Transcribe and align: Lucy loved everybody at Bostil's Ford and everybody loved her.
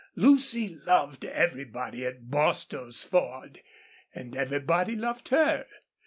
Lucy 0.15 0.67
loved 0.87 1.23
everybody 1.25 2.03
at 2.07 2.31
Bostil's 2.31 3.03
Ford 3.03 3.61
and 4.15 4.35
everybody 4.35 4.95
loved 4.95 5.29
her. 5.29 5.67